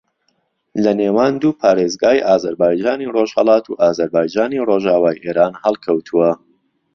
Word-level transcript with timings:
لە 0.83 0.91
نێوان 1.01 1.33
دوو 1.41 1.57
پارێزگای 1.61 2.25
ئازەربایجانی 2.27 3.11
ڕۆژھەڵات 3.15 3.65
و 3.67 3.77
ئازەربایجانی 3.81 4.65
ڕۆژاوای 4.69 5.21
ئێران 5.23 5.53
ھەڵکەوتووە 5.63 6.31